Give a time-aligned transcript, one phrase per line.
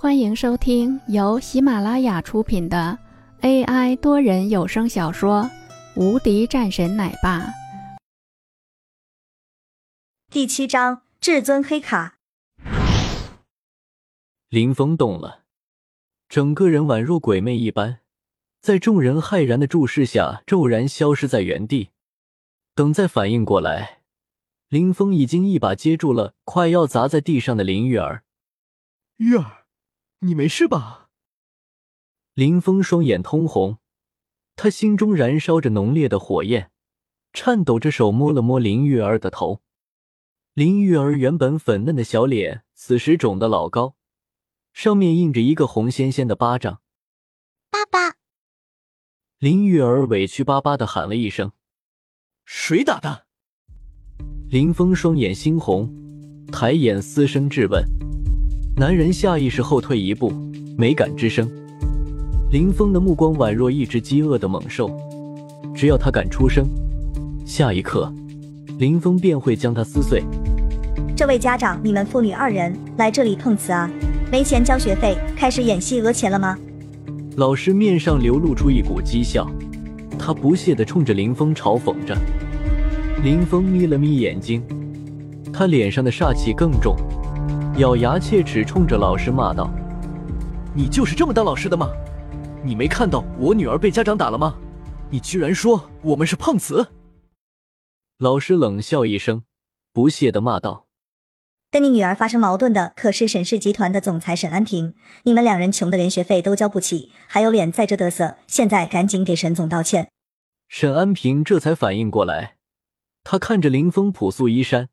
[0.00, 2.96] 欢迎收听由喜马拉雅出品的
[3.40, 5.42] AI 多人有声小说
[5.96, 7.40] 《无敌战神奶爸》
[10.30, 12.18] 第七章至尊黑卡。
[14.48, 15.42] 林峰动了，
[16.28, 17.98] 整个人宛若鬼魅一般，
[18.60, 21.90] 在众人骇然的注视下，骤然消失在原地。
[22.76, 24.02] 等再反应过来，
[24.68, 28.22] 林峰已经一把接住了快要砸在地上的林玉儿。
[29.16, 29.64] 玉儿。
[30.20, 31.10] 你没事吧？
[32.34, 33.78] 林峰双眼通红，
[34.56, 36.72] 他心中燃烧着浓烈的火焰，
[37.32, 39.62] 颤抖着手摸了摸林玉儿的头。
[40.54, 43.94] 林玉儿原本粉嫩的小脸，此时肿得老高，
[44.72, 46.80] 上面印着一个红鲜鲜的巴掌。
[47.70, 48.16] 爸爸！
[49.38, 51.52] 林玉儿委屈巴巴的喊了一声
[52.44, 53.26] ：“谁打的？”
[54.50, 57.84] 林峰双眼猩红，抬眼嘶声质问。
[58.78, 60.32] 男人下意识后退一步，
[60.76, 61.50] 没敢吱声。
[62.52, 64.88] 林峰的目光宛若一只饥饿的猛兽，
[65.74, 66.64] 只要他敢出声，
[67.44, 68.12] 下一刻，
[68.78, 70.22] 林峰便会将他撕碎。
[71.16, 73.90] 这位家长，你们父女二人来这里碰瓷啊？
[74.30, 76.56] 没钱交学费，开始演戏讹钱了吗？
[77.34, 79.44] 老师面上流露出一股讥笑，
[80.16, 82.16] 他不屑地冲着林峰嘲讽着。
[83.24, 84.62] 林峰眯了眯眼睛，
[85.52, 86.94] 他脸上的煞气更重。
[87.78, 89.70] 咬牙切齿，冲着老师骂道
[90.74, 91.88] ：“你就是这么当老师的吗？
[92.64, 94.58] 你没看到我女儿被家长打了吗？
[95.10, 96.88] 你居然说我们是碰瓷！”
[98.18, 99.44] 老师冷笑一声，
[99.92, 100.88] 不屑的骂道
[101.70, 108.38] ：“跟你女儿发生矛盾的可是沈氏集团的总裁沈安平，你们两人穷的连学费都交不起，还有脸在这嘚瑟？
[108.48, 110.10] 现在赶紧给沈总道歉！”
[110.66, 112.56] 沈安平这才反应过来，
[113.22, 114.88] 他看着林峰朴素衣衫，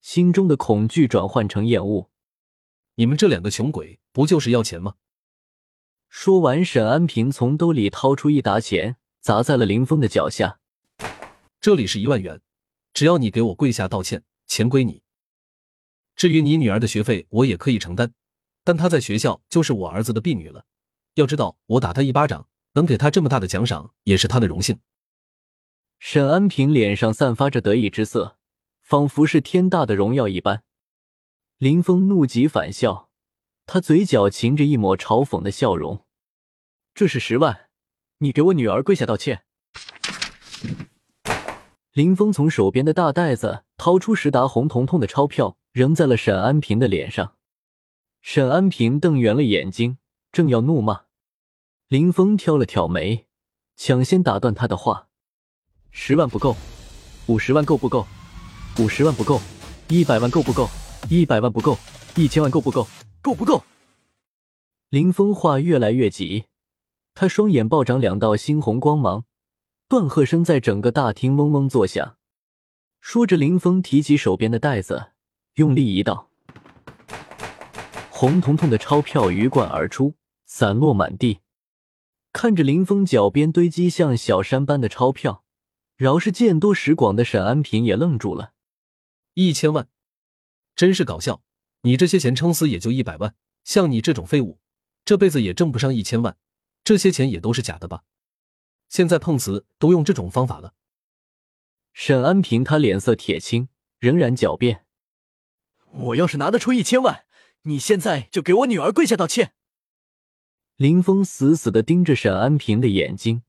[0.00, 2.08] 心中的恐惧转换成厌恶。
[2.96, 4.94] 你们这两个穷鬼，不就是要钱吗？
[6.08, 10.60] 说完，沈安平从兜里掏出一沓钱，砸在了林峰的脚下。
[11.60, 12.40] 这里是一万元，
[12.92, 15.02] 只要你给我跪下道歉，钱归你。
[16.14, 18.12] 至于你女儿的学费，我也可以承担，
[18.62, 20.64] 但她在学校就是我儿子的婢女了。
[21.14, 24.78] 要知道，我打她一巴掌，能给她这么大的奖赏，也是她的荣幸。
[25.98, 28.36] 沈安平脸上散发着得意之色，
[28.82, 30.62] 仿佛是天大的荣耀一般。
[31.64, 33.08] 林峰怒极反笑，
[33.64, 36.04] 他嘴角噙着一抹嘲讽的笑容。
[36.94, 37.70] 这是十万，
[38.18, 39.44] 你给我女儿跪下道歉。
[41.94, 47.36] 林峰从手边的大袋子掏出十沓红彤彤的钞票，扔在了沈安平的脸上。
[48.20, 49.96] 沈安平瞪圆了眼睛，
[50.30, 51.04] 正要怒骂，
[51.88, 53.24] 林峰挑了挑眉，
[53.74, 55.08] 抢先打断他的话
[55.90, 56.54] ：“十万不够，
[57.24, 58.06] 五十万够不够？
[58.78, 59.40] 五十万不够，
[59.88, 60.68] 一百万够不够？”
[61.10, 61.76] 一百万不够，
[62.16, 62.86] 一千万够不够？
[63.20, 63.62] 够不够？
[64.88, 66.46] 林峰话越来越急，
[67.14, 69.24] 他双眼暴涨两道猩红光芒，
[69.86, 72.16] 断喝声在整个大厅嗡嗡作响。
[73.00, 75.12] 说着，林峰提起手边的袋子，
[75.56, 76.30] 用力一倒，
[78.08, 80.14] 红彤彤的钞票鱼贯而出，
[80.46, 81.40] 散落满地。
[82.32, 85.44] 看着林峰脚边堆积像小山般的钞票，
[85.96, 88.52] 饶是见多识广的沈安平也愣住了。
[89.34, 89.86] 一千万。
[90.76, 91.42] 真是搞笑！
[91.82, 94.58] 你这些钱撑死也就一百万，像你这种废物，
[95.04, 96.36] 这辈子也挣不上一千万。
[96.82, 98.04] 这些钱也都是假的吧？
[98.88, 100.74] 现在碰瓷都用这种方法了。
[101.92, 103.68] 沈安平他脸色铁青，
[103.98, 104.84] 仍然狡辩
[105.92, 107.24] ：“我要是拿得出一千万，
[107.62, 109.54] 你现在就给我女儿跪下道歉。”
[110.76, 113.42] 林峰死死的盯着沈安平的眼睛，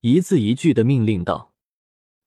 [0.00, 1.52] 一字一句的命令道：“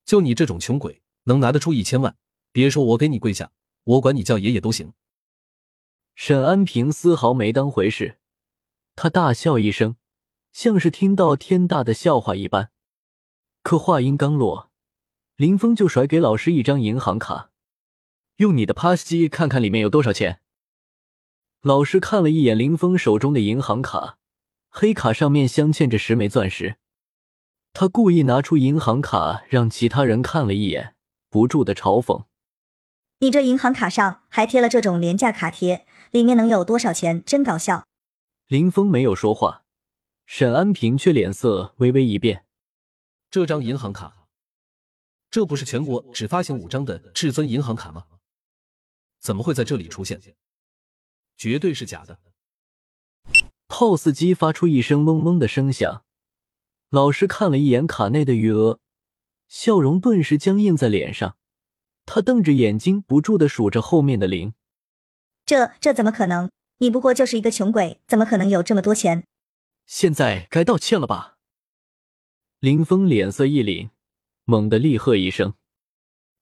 [0.06, 2.18] 就你这种穷鬼，能拿得出一千万？
[2.51, 3.51] 别说我给你跪下。”
[3.85, 4.94] 我管你叫爷爷都行。
[6.13, 8.19] 沈安平丝毫没当回事，
[8.96, 9.96] 他大笑一声，
[10.53, 12.72] 像是听到天大的笑话一般。
[13.63, 14.72] 可话音刚落，
[15.35, 17.51] 林峰就甩给老师一张银行卡，
[18.38, 20.41] 用你的 PASS 机看看里面有多少钱。
[21.62, 24.18] 老师看了一眼林峰手中的银行卡，
[24.69, 26.77] 黑卡上面镶嵌着十枚钻石。
[27.74, 30.95] 他故意拿出银行卡让其他人看了一眼，
[31.30, 32.25] 不住的嘲讽。
[33.19, 37.23] 你这银行卡上还贴了这种廉价卡贴，里面能有多少钱？
[37.23, 37.85] 真搞笑。
[38.47, 39.63] 林峰没有说话，
[40.25, 42.45] 沈安平却脸色微微一变。
[43.31, 44.27] 这张银行卡，
[45.31, 48.06] 这不是全国只发行五张的至尊银行卡吗？
[49.21, 50.21] 怎么会在这里出现？
[51.38, 52.19] 绝对是假的。
[53.67, 56.03] POS 机发出一声嗡嗡的声响，
[56.89, 58.79] 老师看了一眼卡内的余额，
[59.47, 61.38] 笑容顿时僵硬在脸上。
[62.06, 64.54] 他瞪着眼睛，不住的数着后面的零。
[65.46, 66.50] 这这怎么可能？
[66.78, 69.24] 你不过就是一个穷鬼，怎么可能有这么多钱？
[69.86, 71.38] 现在该道歉了吧？
[72.60, 73.90] 林峰脸色一凛，
[74.44, 75.54] 猛地厉喝一声：“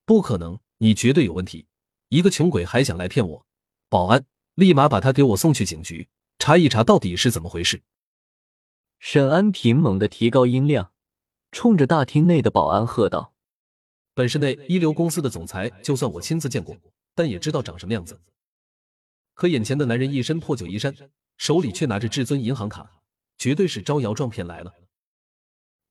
[0.05, 0.59] 不可能！
[0.77, 1.67] 你绝对有问题！
[2.09, 3.45] 一个穷鬼还想来骗我！
[3.89, 4.25] 保安，
[4.55, 6.07] 立马把他给我送去警局，
[6.39, 7.81] 查一查到底是怎么回事！”
[8.99, 10.91] 沈安平猛地提高音量，
[11.51, 13.33] 冲着大厅内的保安喝道
[14.13, 16.75] ：“本市内一流公司的总裁，就算我亲自见过，
[17.15, 18.19] 但也知道长什么样子。
[19.33, 20.95] 可眼前的男人一身破旧衣衫，
[21.37, 22.91] 手里却拿着至尊银行卡。”
[23.35, 24.75] 绝对是招摇撞骗来了！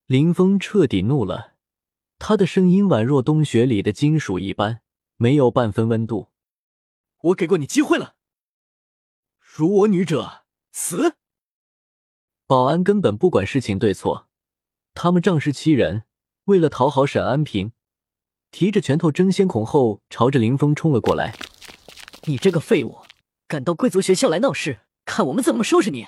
[0.07, 1.55] 林峰彻底怒了，
[2.19, 4.81] 他的声音宛若冬雪里的金属一般，
[5.17, 6.29] 没有半分温度。
[7.21, 8.15] 我给过你机会了，
[9.39, 11.17] 辱我女者死！
[12.47, 14.29] 保安根本不管事情对错，
[14.95, 16.05] 他们仗势欺人，
[16.45, 17.73] 为了讨好沈安平，
[18.53, 21.35] 提着拳头争先恐后朝着林峰冲了过来。
[22.25, 22.99] 你这个废物，
[23.49, 26.07] 敢到贵族学校来闹事，看我们怎么收拾你！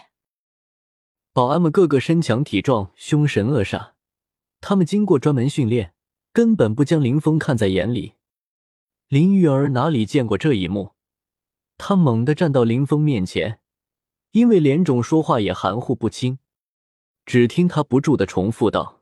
[1.33, 3.93] 保安们个个身强体壮，凶神恶煞。
[4.61, 5.95] 他们经过专门训练，
[6.33, 8.15] 根本不将林峰看在眼里。
[9.09, 10.93] 林玉儿哪里见过这一幕？
[11.77, 13.59] 他猛地站到林峰面前，
[14.31, 16.39] 因为脸肿，说话也含糊不清。
[17.27, 19.01] 只听他不住的重复道：“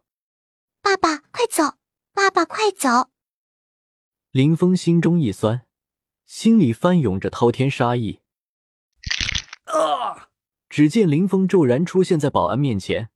[0.81, 1.77] 爸爸，快走！
[2.15, 2.89] 爸爸，快走！”
[4.32, 5.67] 林峰心中一酸，
[6.25, 8.20] 心里翻涌着滔天杀意。
[9.64, 10.31] 啊！
[10.70, 13.11] 只见林峰骤然出现在保安面前，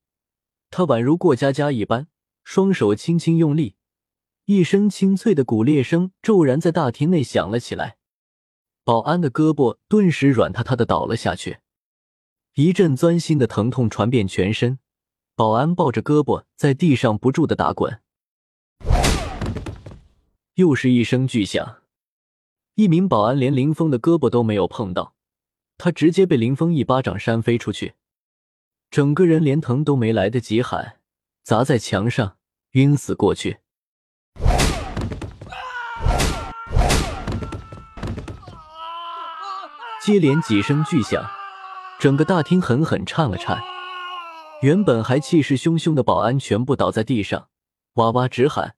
[0.68, 2.08] 他宛如过家家一般，
[2.44, 3.76] 双手轻轻用力，
[4.44, 7.96] 一声清脆的骨裂声骤然在大厅内响了起来。
[8.84, 11.60] 保安的胳膊顿时软塌塌的倒了下去，
[12.56, 14.78] 一阵钻心的疼痛传遍全身，
[15.34, 18.02] 保安抱着胳膊在地上不住的打滚。
[20.56, 21.82] 又是一声巨响，
[22.76, 25.14] 一名保安连林峰的胳膊都没有碰到。
[25.76, 27.92] 他直接被林峰一巴掌扇飞出去，
[28.90, 30.96] 整个人连疼都没来得及喊，
[31.42, 32.38] 砸在墙上，
[32.70, 33.58] 晕死过去。
[40.02, 41.22] 接连几声巨响，
[41.98, 43.60] 整个大厅狠狠颤了颤。
[44.62, 47.48] 原本还气势汹汹的保安全部倒在地上，
[47.96, 48.76] 哇哇直喊。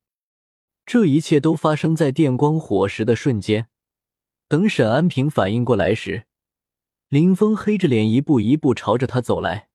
[0.91, 3.69] 这一切都发生在电光火石的瞬间。
[4.49, 6.25] 等沈安平反应过来时，
[7.09, 9.69] 林峰黑着脸，一步一步朝着他走来。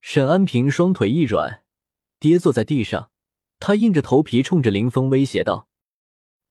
[0.00, 1.64] 沈安平双腿一软，
[2.20, 3.10] 跌坐在地上。
[3.58, 5.66] 他硬着头皮冲着林峰威胁道：“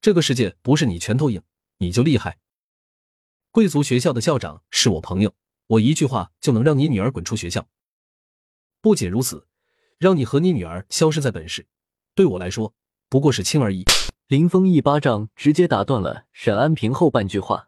[0.02, 1.42] 这个世界不是你拳头硬
[1.78, 2.40] 你就厉害。
[3.52, 5.34] 贵族学校的校长是我朋友，
[5.68, 7.66] 我一句话就能让你女儿滚出学校。
[8.82, 9.48] 不仅如此，
[9.98, 11.66] 让你和你女儿消失在本市，
[12.14, 12.74] 对我来说
[13.10, 13.84] 不过是轻而已。”
[14.28, 17.66] 林峰一巴掌直接打断了沈安平后半句话。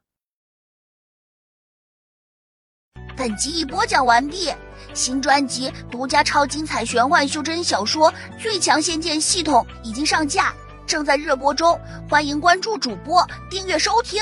[3.18, 4.54] 本集已播讲完毕，
[4.94, 10.54] 新专辑独家超精彩玄幻修真小说《最强仙剑系统》已经上架，
[10.86, 14.22] 正在热播中，欢迎关注主播，订阅收听。